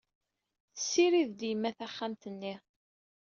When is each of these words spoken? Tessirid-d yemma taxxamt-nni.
Tessirid-d 0.75 1.41
yemma 1.49 1.71
taxxamt-nni. 1.77 2.53